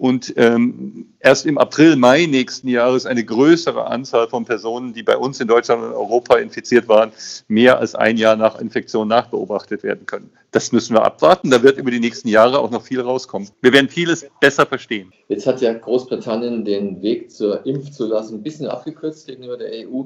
und 0.00 0.32
ähm, 0.38 1.12
erst 1.20 1.44
im 1.44 1.58
April, 1.58 1.94
Mai 1.94 2.24
nächsten 2.24 2.68
Jahres 2.68 3.04
eine 3.04 3.22
größere 3.22 3.86
Anzahl 3.86 4.28
von 4.28 4.46
Personen, 4.46 4.94
die 4.94 5.02
bei 5.02 5.14
uns 5.14 5.38
in 5.40 5.46
Deutschland 5.46 5.82
und 5.82 5.92
Europa 5.92 6.36
infiziert 6.36 6.88
waren, 6.88 7.12
mehr 7.48 7.78
als 7.78 7.94
ein 7.94 8.16
Jahr 8.16 8.34
nach 8.34 8.58
Infektion 8.58 9.08
nachbeobachtet 9.08 9.82
werden 9.82 10.06
können. 10.06 10.30
Das 10.52 10.72
müssen 10.72 10.94
wir 10.94 11.04
abwarten. 11.04 11.50
Da 11.50 11.62
wird 11.62 11.76
über 11.76 11.90
die 11.90 12.00
nächsten 12.00 12.28
Jahre 12.28 12.60
auch 12.60 12.70
noch 12.70 12.82
viel 12.82 13.02
rauskommen. 13.02 13.50
Wir 13.60 13.74
werden 13.74 13.90
vieles 13.90 14.26
besser 14.40 14.64
verstehen. 14.64 15.12
Jetzt 15.28 15.46
hat 15.46 15.60
ja 15.60 15.74
Großbritannien 15.74 16.64
den 16.64 17.02
Weg 17.02 17.30
zur 17.30 17.66
Impfzulassung 17.66 18.38
ein 18.38 18.42
bisschen 18.42 18.68
abgekürzt 18.68 19.26
gegenüber 19.26 19.58
der 19.58 19.86
EU. 19.86 20.04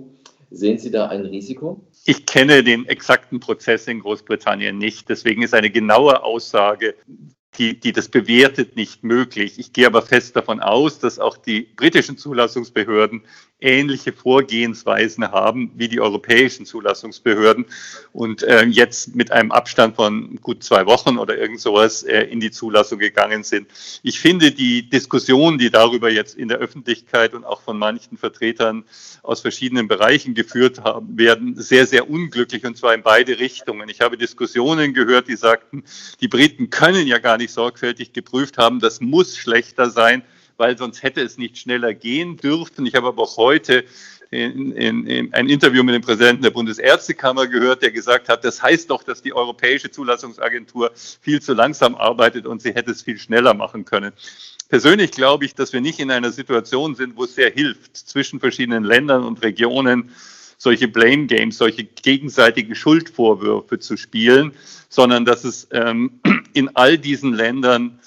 Sehen 0.50 0.78
Sie 0.78 0.90
da 0.90 1.06
ein 1.06 1.24
Risiko? 1.24 1.80
Ich 2.04 2.26
kenne 2.26 2.64
den 2.64 2.84
exakten 2.86 3.38
Prozess 3.38 3.86
in 3.86 4.00
Großbritannien 4.00 4.76
nicht. 4.76 5.08
Deswegen 5.08 5.42
ist 5.42 5.54
eine 5.54 5.70
genaue 5.70 6.24
Aussage 6.24 6.96
die, 7.58 7.78
die 7.78 7.92
das 7.92 8.08
bewertet, 8.08 8.76
nicht 8.76 9.04
möglich. 9.04 9.58
Ich 9.58 9.72
gehe 9.72 9.86
aber 9.86 10.02
fest 10.02 10.36
davon 10.36 10.60
aus, 10.60 10.98
dass 10.98 11.18
auch 11.18 11.36
die 11.36 11.62
britischen 11.62 12.18
Zulassungsbehörden 12.18 13.22
ähnliche 13.64 14.12
Vorgehensweisen 14.12 15.32
haben 15.32 15.72
wie 15.74 15.88
die 15.88 16.00
europäischen 16.00 16.66
Zulassungsbehörden 16.66 17.64
und 18.12 18.42
äh, 18.42 18.64
jetzt 18.64 19.16
mit 19.16 19.32
einem 19.32 19.50
Abstand 19.50 19.96
von 19.96 20.36
gut 20.42 20.62
zwei 20.62 20.86
Wochen 20.86 21.18
oder 21.18 21.36
irgend 21.36 21.60
sowas 21.60 22.02
äh, 22.02 22.24
in 22.24 22.40
die 22.40 22.50
Zulassung 22.50 22.98
gegangen 22.98 23.42
sind. 23.42 23.68
Ich 24.02 24.20
finde 24.20 24.52
die 24.52 24.88
Diskussion, 24.88 25.58
die 25.58 25.70
darüber 25.70 26.10
jetzt 26.10 26.36
in 26.36 26.48
der 26.48 26.58
Öffentlichkeit 26.58 27.34
und 27.34 27.44
auch 27.44 27.62
von 27.62 27.78
manchen 27.78 28.18
Vertretern 28.18 28.84
aus 29.22 29.40
verschiedenen 29.40 29.88
Bereichen 29.88 30.34
geführt 30.34 30.84
haben, 30.84 31.16
werden 31.16 31.54
sehr, 31.56 31.86
sehr 31.86 32.10
unglücklich 32.10 32.64
und 32.66 32.76
zwar 32.76 32.94
in 32.94 33.02
beide 33.02 33.38
Richtungen. 33.38 33.88
Ich 33.88 34.00
habe 34.02 34.18
Diskussionen 34.18 34.92
gehört, 34.92 35.28
die 35.28 35.36
sagten, 35.36 35.84
die 36.20 36.28
Briten 36.28 36.68
können 36.68 37.06
ja 37.06 37.18
gar 37.18 37.38
nicht 37.38 37.52
sorgfältig 37.52 38.12
geprüft 38.12 38.58
haben, 38.58 38.80
das 38.80 39.00
muss 39.00 39.36
schlechter 39.38 39.88
sein 39.88 40.22
weil 40.56 40.78
sonst 40.78 41.02
hätte 41.02 41.20
es 41.20 41.38
nicht 41.38 41.58
schneller 41.58 41.94
gehen 41.94 42.36
dürfen. 42.36 42.86
Ich 42.86 42.94
habe 42.94 43.08
aber 43.08 43.22
auch 43.22 43.36
heute 43.36 43.84
in, 44.30 44.72
in, 44.72 45.06
in 45.06 45.34
ein 45.34 45.48
Interview 45.48 45.82
mit 45.82 45.94
dem 45.94 46.02
Präsidenten 46.02 46.42
der 46.42 46.50
Bundesärztekammer 46.50 47.46
gehört, 47.46 47.82
der 47.82 47.90
gesagt 47.90 48.28
hat, 48.28 48.44
das 48.44 48.62
heißt 48.62 48.90
doch, 48.90 49.02
dass 49.02 49.22
die 49.22 49.32
Europäische 49.32 49.90
Zulassungsagentur 49.90 50.90
viel 50.94 51.40
zu 51.40 51.54
langsam 51.54 51.94
arbeitet 51.94 52.46
und 52.46 52.60
sie 52.60 52.74
hätte 52.74 52.90
es 52.90 53.02
viel 53.02 53.18
schneller 53.18 53.54
machen 53.54 53.84
können. 53.84 54.12
Persönlich 54.68 55.12
glaube 55.12 55.44
ich, 55.44 55.54
dass 55.54 55.72
wir 55.72 55.80
nicht 55.80 56.00
in 56.00 56.10
einer 56.10 56.32
Situation 56.32 56.94
sind, 56.94 57.16
wo 57.16 57.24
es 57.24 57.34
sehr 57.34 57.50
hilft, 57.50 57.96
zwischen 57.96 58.40
verschiedenen 58.40 58.82
Ländern 58.82 59.22
und 59.22 59.42
Regionen 59.42 60.10
solche 60.56 60.88
Blame 60.88 61.26
Games, 61.26 61.58
solche 61.58 61.84
gegenseitigen 61.84 62.74
Schuldvorwürfe 62.74 63.78
zu 63.78 63.96
spielen, 63.96 64.52
sondern 64.88 65.24
dass 65.24 65.44
es 65.44 65.68
ähm, 65.70 66.20
in 66.54 66.74
all 66.74 66.98
diesen 66.98 67.34
Ländern 67.34 67.98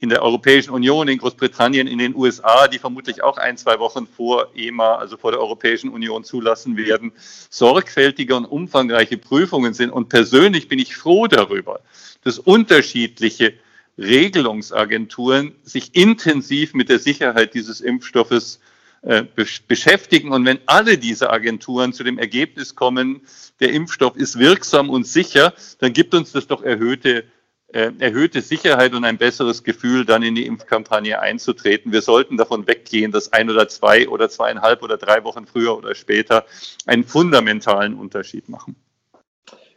in 0.00 0.08
der 0.08 0.22
Europäischen 0.22 0.70
Union, 0.70 1.08
in 1.08 1.18
Großbritannien, 1.18 1.88
in 1.88 1.98
den 1.98 2.14
USA, 2.14 2.68
die 2.68 2.78
vermutlich 2.78 3.22
auch 3.22 3.36
ein, 3.36 3.56
zwei 3.56 3.80
Wochen 3.80 4.06
vor 4.06 4.48
EMA, 4.54 4.96
also 4.96 5.16
vor 5.16 5.32
der 5.32 5.40
Europäischen 5.40 5.90
Union 5.90 6.22
zulassen 6.22 6.76
werden, 6.76 7.12
sorgfältige 7.50 8.36
und 8.36 8.44
umfangreiche 8.44 9.18
Prüfungen 9.18 9.74
sind. 9.74 9.90
Und 9.90 10.08
persönlich 10.08 10.68
bin 10.68 10.78
ich 10.78 10.96
froh 10.96 11.26
darüber, 11.26 11.80
dass 12.22 12.38
unterschiedliche 12.38 13.54
Regelungsagenturen 13.98 15.56
sich 15.64 15.96
intensiv 15.96 16.74
mit 16.74 16.88
der 16.88 17.00
Sicherheit 17.00 17.54
dieses 17.54 17.80
Impfstoffes 17.80 18.60
äh, 19.02 19.24
beschäftigen. 19.66 20.30
Und 20.30 20.44
wenn 20.44 20.60
alle 20.66 20.98
diese 20.98 21.30
Agenturen 21.30 21.92
zu 21.92 22.04
dem 22.04 22.18
Ergebnis 22.18 22.76
kommen, 22.76 23.22
der 23.58 23.72
Impfstoff 23.72 24.16
ist 24.16 24.38
wirksam 24.38 24.90
und 24.90 25.06
sicher, 25.06 25.54
dann 25.80 25.92
gibt 25.92 26.14
uns 26.14 26.30
das 26.30 26.46
doch 26.46 26.62
erhöhte 26.62 27.24
erhöhte 27.72 28.40
Sicherheit 28.40 28.94
und 28.94 29.04
ein 29.04 29.18
besseres 29.18 29.62
Gefühl, 29.62 30.06
dann 30.06 30.22
in 30.22 30.34
die 30.34 30.46
Impfkampagne 30.46 31.20
einzutreten. 31.20 31.92
Wir 31.92 32.02
sollten 32.02 32.36
davon 32.36 32.66
weggehen, 32.66 33.12
dass 33.12 33.32
ein 33.32 33.50
oder 33.50 33.68
zwei 33.68 34.08
oder 34.08 34.30
zweieinhalb 34.30 34.82
oder 34.82 34.96
drei 34.96 35.22
Wochen 35.24 35.46
früher 35.46 35.76
oder 35.76 35.94
später 35.94 36.46
einen 36.86 37.04
fundamentalen 37.04 37.94
Unterschied 37.94 38.48
machen. 38.48 38.76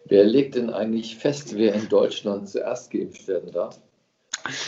Wer 0.05 0.23
legt 0.23 0.55
denn 0.55 0.69
eigentlich 0.69 1.17
fest, 1.17 1.55
wer 1.57 1.73
in 1.73 1.89
Deutschland 1.89 2.49
zuerst 2.49 2.91
geimpft 2.91 3.27
werden 3.27 3.51
darf? 3.51 3.79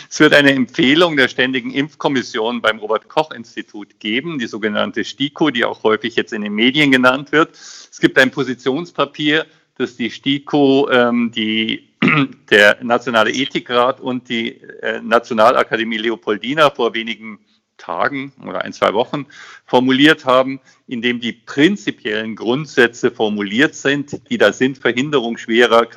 Es 0.10 0.20
wird 0.20 0.34
eine 0.34 0.52
Empfehlung 0.52 1.18
der 1.18 1.28
Ständigen 1.28 1.72
Impfkommission 1.72 2.62
beim 2.62 2.80
Robert 2.80 3.10
Koch 3.10 3.32
Institut 3.32 4.00
geben, 4.00 4.38
die 4.38 4.48
sogenannte 4.48 5.04
STIKO, 5.04 5.50
die 5.50 5.66
auch 5.66 5.84
häufig 5.84 6.16
jetzt 6.16 6.34
in 6.34 6.44
den 6.44 6.54
Medien 6.54 6.92
genannt 6.92 7.32
wird. 7.32 7.52
Es 7.54 8.00
gibt 8.00 8.18
ein 8.20 8.32
Positionspapier, 8.32 9.46
das 9.78 9.96
die 9.96 10.12
STIKO, 10.12 10.90
ähm, 10.92 11.32
die 11.36 11.90
der 12.50 12.84
Nationale 12.84 13.32
Ethikrat 13.32 14.00
und 14.00 14.30
die 14.30 14.62
äh, 14.62 15.02
Nationalakademie 15.02 15.98
Leopoldina 15.98 16.70
vor 16.70 16.94
wenigen 16.94 17.40
Tagen 17.78 18.32
oder 18.46 18.62
ein, 18.62 18.74
zwei 18.74 18.94
Wochen 18.94 19.26
formuliert 19.66 20.26
haben, 20.26 20.60
in 20.88 21.02
dem 21.02 21.20
die 21.20 21.34
prinzipiellen 21.34 22.36
Grundsätze 22.36 23.12
formuliert 23.12 23.76
sind, 23.76 24.30
die 24.30 24.38
da 24.38 24.54
sind, 24.54 24.78
Verhinderung 24.78 25.38
schwerer 25.38 25.88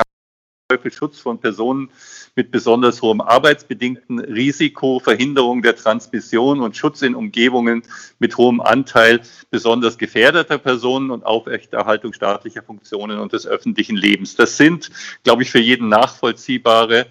Schutz 0.91 1.21
von 1.21 1.39
Personen 1.39 1.91
mit 2.35 2.51
besonders 2.51 3.01
hohem 3.01 3.21
arbeitsbedingten 3.21 4.19
Risiko, 4.19 4.99
Verhinderung 4.99 5.63
der 5.63 5.77
Transmission 5.77 6.61
und 6.61 6.77
Schutz 6.77 7.03
in 7.03 7.15
Umgebungen 7.15 7.85
mit 8.19 8.37
hohem 8.37 8.61
Anteil 8.61 9.21
besonders 9.53 9.97
gefährdeter 9.97 10.59
Personen 10.59 11.13
und 11.13 11.25
Aufrechterhaltung 11.25 12.13
staatlicher 12.13 12.65
Funktionen 12.65 13.21
und 13.21 13.33
des 13.33 13.47
öffentlichen 13.47 13.97
Lebens. 13.97 14.35
Das 14.35 14.57
sind, 14.57 14.91
glaube 15.23 15.45
ich, 15.45 15.53
für 15.53 15.61
jeden 15.61 15.89
nachvollziehbare 15.89 17.07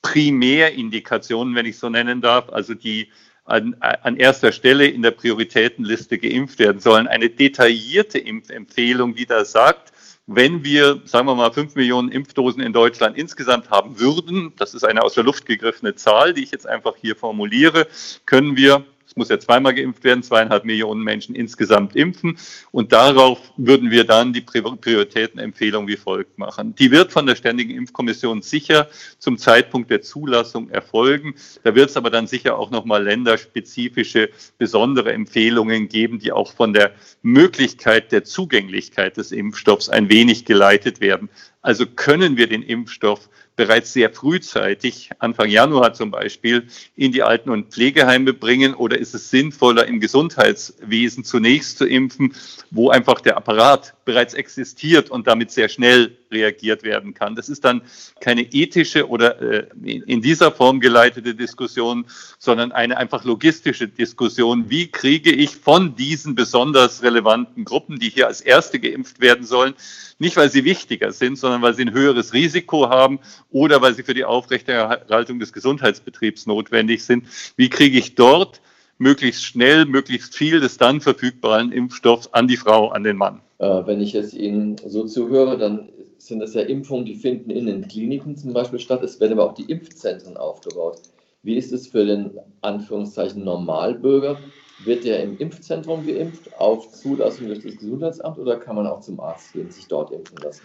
Primärindikationen, 0.00 1.54
wenn 1.54 1.66
ich 1.66 1.78
so 1.78 1.90
nennen 1.90 2.22
darf, 2.22 2.48
also 2.48 2.72
die 2.72 3.10
an, 3.44 3.76
an 3.78 4.16
erster 4.16 4.52
Stelle 4.52 4.86
in 4.86 5.02
der 5.02 5.10
Prioritätenliste 5.10 6.16
geimpft 6.16 6.58
werden 6.58 6.80
sollen. 6.80 7.08
Eine 7.08 7.28
detaillierte 7.28 8.18
Impfempfehlung, 8.18 9.14
die 9.14 9.26
da 9.26 9.44
sagt, 9.44 9.92
wenn 10.26 10.64
wir, 10.64 11.00
sagen 11.04 11.26
wir 11.28 11.34
mal, 11.34 11.52
fünf 11.52 11.76
Millionen 11.76 12.10
Impfdosen 12.10 12.60
in 12.60 12.72
Deutschland 12.72 13.16
insgesamt 13.16 13.70
haben 13.70 14.00
würden, 14.00 14.52
das 14.56 14.74
ist 14.74 14.84
eine 14.84 15.02
aus 15.02 15.14
der 15.14 15.24
Luft 15.24 15.46
gegriffene 15.46 15.94
Zahl, 15.94 16.34
die 16.34 16.42
ich 16.42 16.50
jetzt 16.50 16.66
einfach 16.66 16.96
hier 16.96 17.14
formuliere, 17.14 17.86
können 18.26 18.56
wir 18.56 18.84
muss 19.16 19.30
ja 19.30 19.38
zweimal 19.38 19.74
geimpft 19.74 20.04
werden, 20.04 20.22
zweieinhalb 20.22 20.64
Millionen 20.64 21.02
Menschen 21.02 21.34
insgesamt 21.34 21.96
impfen. 21.96 22.38
Und 22.70 22.92
darauf 22.92 23.40
würden 23.56 23.90
wir 23.90 24.04
dann 24.04 24.34
die 24.34 24.42
Prioritätenempfehlung 24.42 25.88
wie 25.88 25.96
folgt 25.96 26.38
machen. 26.38 26.74
Die 26.74 26.90
wird 26.90 27.12
von 27.12 27.26
der 27.26 27.34
Ständigen 27.34 27.74
Impfkommission 27.74 28.42
sicher 28.42 28.88
zum 29.18 29.38
Zeitpunkt 29.38 29.90
der 29.90 30.02
Zulassung 30.02 30.68
erfolgen. 30.68 31.34
Da 31.64 31.74
wird 31.74 31.88
es 31.90 31.96
aber 31.96 32.10
dann 32.10 32.26
sicher 32.26 32.58
auch 32.58 32.70
nochmal 32.70 33.02
länderspezifische 33.02 34.28
besondere 34.58 35.14
Empfehlungen 35.14 35.88
geben, 35.88 36.18
die 36.18 36.32
auch 36.32 36.52
von 36.52 36.74
der 36.74 36.92
Möglichkeit 37.22 38.12
der 38.12 38.24
Zugänglichkeit 38.24 39.16
des 39.16 39.32
Impfstoffs 39.32 39.88
ein 39.88 40.10
wenig 40.10 40.44
geleitet 40.44 41.00
werden. 41.00 41.30
Also 41.62 41.86
können 41.86 42.36
wir 42.36 42.48
den 42.48 42.62
Impfstoff 42.62 43.30
bereits 43.56 43.92
sehr 43.92 44.10
frühzeitig, 44.10 45.10
Anfang 45.18 45.48
Januar 45.48 45.94
zum 45.94 46.10
Beispiel, 46.10 46.68
in 46.94 47.10
die 47.10 47.22
Alten- 47.22 47.50
und 47.50 47.72
Pflegeheime 47.72 48.34
bringen? 48.34 48.74
Oder 48.74 48.98
ist 48.98 49.14
es 49.14 49.30
sinnvoller, 49.30 49.86
im 49.86 49.98
Gesundheitswesen 49.98 51.24
zunächst 51.24 51.78
zu 51.78 51.86
impfen, 51.86 52.34
wo 52.70 52.90
einfach 52.90 53.20
der 53.20 53.36
Apparat 53.36 53.94
bereits 54.04 54.34
existiert 54.34 55.10
und 55.10 55.26
damit 55.26 55.50
sehr 55.50 55.68
schnell 55.68 56.16
reagiert 56.30 56.82
werden 56.82 57.14
kann. 57.14 57.34
Das 57.34 57.48
ist 57.48 57.64
dann 57.64 57.82
keine 58.20 58.42
ethische 58.42 59.08
oder 59.08 59.40
äh, 59.40 59.66
in 59.84 60.22
dieser 60.22 60.52
Form 60.52 60.80
geleitete 60.80 61.34
Diskussion, 61.34 62.06
sondern 62.38 62.72
eine 62.72 62.96
einfach 62.96 63.24
logistische 63.24 63.88
Diskussion. 63.88 64.70
Wie 64.70 64.88
kriege 64.88 65.32
ich 65.32 65.56
von 65.56 65.96
diesen 65.96 66.34
besonders 66.34 67.02
relevanten 67.02 67.64
Gruppen, 67.64 67.98
die 67.98 68.10
hier 68.10 68.26
als 68.26 68.40
erste 68.40 68.78
geimpft 68.78 69.20
werden 69.20 69.44
sollen, 69.44 69.74
nicht 70.18 70.36
weil 70.36 70.50
sie 70.50 70.64
wichtiger 70.64 71.12
sind, 71.12 71.38
sondern 71.38 71.62
weil 71.62 71.74
sie 71.74 71.82
ein 71.82 71.92
höheres 71.92 72.32
Risiko 72.32 72.88
haben 72.88 73.20
oder 73.50 73.82
weil 73.82 73.94
sie 73.94 74.02
für 74.02 74.14
die 74.14 74.24
Aufrechterhaltung 74.24 75.38
des 75.38 75.52
Gesundheitsbetriebs 75.52 76.46
notwendig 76.46 77.04
sind, 77.04 77.26
wie 77.56 77.68
kriege 77.68 77.98
ich 77.98 78.14
dort 78.14 78.60
möglichst 78.98 79.44
schnell, 79.44 79.84
möglichst 79.84 80.34
viel 80.34 80.60
des 80.60 80.78
dann 80.78 81.00
verfügbaren 81.00 81.72
Impfstoffs 81.72 82.28
an 82.32 82.48
die 82.48 82.56
Frau, 82.56 82.88
an 82.88 83.04
den 83.04 83.16
Mann. 83.16 83.40
Äh, 83.58 83.86
wenn 83.86 84.00
ich 84.00 84.12
jetzt 84.12 84.34
Ihnen 84.34 84.76
so 84.86 85.04
zuhöre, 85.04 85.58
dann 85.58 85.88
sind 86.26 86.40
das 86.40 86.54
ja 86.54 86.62
Impfungen, 86.62 87.04
die 87.04 87.14
finden 87.14 87.50
in 87.50 87.66
den 87.66 87.88
Kliniken 87.88 88.36
zum 88.36 88.52
Beispiel 88.52 88.78
statt. 88.78 89.02
Es 89.02 89.20
werden 89.20 89.32
aber 89.32 89.50
auch 89.50 89.54
die 89.54 89.70
Impfzentren 89.70 90.36
aufgebaut. 90.36 91.00
Wie 91.42 91.56
ist 91.56 91.72
es 91.72 91.86
für 91.86 92.04
den 92.04 92.38
Anführungszeichen 92.60 93.44
Normalbürger? 93.44 94.38
Wird 94.84 95.04
der 95.04 95.22
im 95.22 95.38
Impfzentrum 95.38 96.06
geimpft, 96.06 96.52
auf 96.58 96.92
Zulassung 96.92 97.46
durch 97.46 97.62
das 97.62 97.76
Gesundheitsamt 97.76 98.38
oder 98.38 98.56
kann 98.56 98.76
man 98.76 98.86
auch 98.86 99.00
zum 99.00 99.20
Arzt 99.20 99.52
gehen, 99.52 99.70
sich 99.70 99.86
dort 99.86 100.10
impfen 100.10 100.36
lassen? 100.38 100.62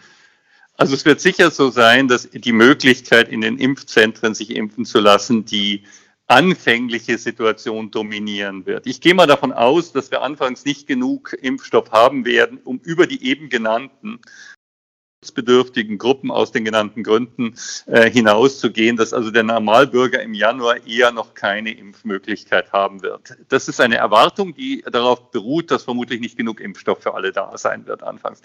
Also 0.78 0.96
es 0.96 1.06
wird 1.06 1.22
sicher 1.22 1.52
so 1.52 1.70
sein, 1.70 2.08
dass 2.08 2.30
die 2.30 2.52
Möglichkeit 2.52 3.30
in 3.30 3.42
den 3.42 3.58
Impfzentren 3.58 4.34
sich 4.34 4.56
impfen 4.56 4.84
zu 4.84 5.00
lassen, 5.00 5.46
die 5.46 5.84
anfängliche 6.28 7.18
Situation 7.18 7.92
dominieren 7.92 8.66
wird. 8.66 8.88
Ich 8.88 9.02
gehe 9.02 9.14
mal 9.14 9.28
davon 9.28 9.52
aus, 9.52 9.92
dass 9.92 10.12
wir 10.12 10.22
anfangs 10.22 10.66
nicht 10.66 10.88
genug 10.88 11.36
Impfstoff 11.42 11.92
haben 11.92 12.26
werden, 12.26 12.58
um 12.64 12.80
über 12.80 13.06
die 13.06 13.24
eben 13.24 13.50
genannten 13.50 14.20
schutzbedürftigen 15.24 16.00
Gruppen 16.00 16.32
aus 16.32 16.52
den 16.52 16.66
genannten 16.66 17.04
Gründen 17.04 17.54
äh, 17.86 18.10
hinauszugehen, 18.10 18.98
dass 18.98 19.14
also 19.14 19.30
der 19.30 19.44
Normalbürger 19.44 20.20
im 20.20 20.34
Januar 20.34 20.88
eher 20.88 21.12
noch 21.12 21.36
keine 21.36 21.78
Impfmöglichkeit 21.78 22.72
haben 22.72 23.04
wird. 23.04 23.38
Das 23.50 23.68
ist 23.68 23.80
eine 23.80 23.98
Erwartung, 23.98 24.56
die 24.56 24.84
darauf 24.92 25.30
beruht, 25.30 25.70
dass 25.70 25.84
vermutlich 25.84 26.22
nicht 26.22 26.38
genug 26.38 26.60
Impfstoff 26.60 27.04
für 27.04 27.14
alle 27.14 27.32
da 27.32 27.56
sein 27.56 27.86
wird 27.86 28.02
anfangs. 28.02 28.42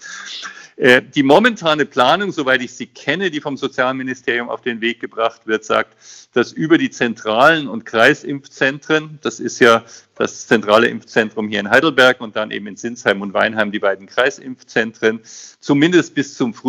Äh, 0.75 1.01
die 1.01 1.23
momentane 1.23 1.87
Planung, 1.87 2.31
soweit 2.31 2.61
ich 2.61 2.75
sie 2.75 2.85
kenne, 2.85 3.31
die 3.31 3.41
vom 3.41 3.57
Sozialministerium 3.57 4.47
auf 4.47 4.61
den 4.61 4.79
Weg 4.79 4.99
gebracht 4.99 5.47
wird, 5.47 5.65
sagt, 5.65 5.97
dass 6.33 6.51
über 6.51 6.77
die 6.77 6.91
zentralen 6.91 7.67
und 7.67 7.85
Kreisimpfzentren, 7.85 9.17
das 9.23 9.39
ist 9.39 9.59
ja 9.59 9.83
das 10.17 10.47
zentrale 10.47 10.87
Impfzentrum 10.87 11.47
hier 11.47 11.59
in 11.59 11.69
Heidelberg 11.69 12.21
und 12.21 12.35
dann 12.35 12.51
eben 12.51 12.67
in 12.67 12.75
Sinsheim 12.75 13.21
und 13.21 13.33
Weinheim 13.33 13.71
die 13.71 13.79
beiden 13.79 14.07
Kreisimpfzentren, 14.07 15.21
zumindest 15.59 16.15
bis 16.15 16.35
zum 16.35 16.53
Frühjahr 16.53 16.66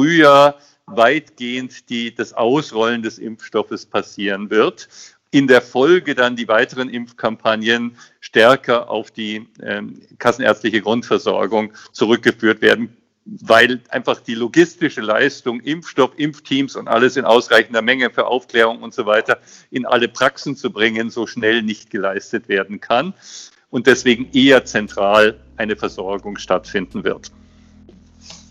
weitgehend 0.87 1.88
die, 1.90 2.14
das 2.14 2.33
Ausrollen 2.33 3.02
des 3.02 3.19
Impfstoffes 3.19 3.87
passieren 3.87 4.50
wird. 4.50 4.88
In 5.31 5.47
der 5.47 5.61
Folge 5.61 6.14
dann 6.14 6.37
die 6.37 6.49
weiteren 6.49 6.88
Impfkampagnen 6.88 7.97
stärker 8.21 8.88
auf 8.88 9.11
die 9.11 9.47
ähm, 9.62 10.00
kassenärztliche 10.19 10.81
Grundversorgung 10.81 11.75
zurückgeführt 11.93 12.62
werden 12.62 12.97
weil 13.43 13.81
einfach 13.90 14.21
die 14.21 14.35
logistische 14.35 15.02
Leistung, 15.02 15.61
Impfstoff, 15.61 16.12
Impfteams 16.17 16.76
und 16.76 16.88
alles 16.88 17.17
in 17.17 17.25
ausreichender 17.25 17.83
Menge 17.83 18.11
für 18.11 18.26
Aufklärung 18.26 18.83
und 18.83 18.95
so 18.95 19.05
weiter 19.05 19.38
in 19.71 19.85
alle 19.85 20.09
Praxen 20.09 20.57
zu 20.57 20.71
bringen, 20.71 21.11
so 21.11 21.26
schnell 21.26 21.62
nicht 21.62 21.90
geleistet 21.90 22.49
werden 22.49 22.81
kann 22.81 23.12
und 23.71 23.87
deswegen 23.87 24.31
eher 24.33 24.64
zentral 24.64 25.38
eine 25.57 25.76
Versorgung 25.76 26.38
stattfinden 26.38 27.05
wird. 27.05 27.31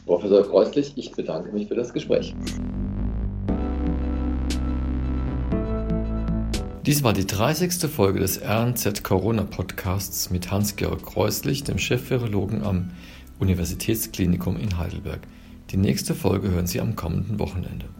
Professor 0.07 0.41
Kreuzlich, 0.41 0.93
ich 0.95 1.11
bedanke 1.11 1.51
mich 1.51 1.67
für 1.67 1.75
das 1.75 1.93
Gespräch. 1.93 2.33
Dies 6.85 7.03
war 7.03 7.11
die 7.11 7.27
30. 7.27 7.91
Folge 7.91 8.21
des 8.21 8.41
RNZ 8.41 9.03
Corona 9.03 9.43
Podcasts 9.43 10.29
mit 10.29 10.49
Hans-Georg 10.49 11.05
Kreuslich, 11.05 11.65
dem 11.65 11.77
Chef-Virologen 11.77 12.63
am 12.63 12.91
Universitätsklinikum 13.39 14.57
in 14.57 14.77
Heidelberg. 14.77 15.19
Die 15.71 15.77
nächste 15.77 16.15
Folge 16.15 16.51
hören 16.51 16.67
Sie 16.67 16.79
am 16.79 16.95
kommenden 16.95 17.37
Wochenende. 17.39 17.96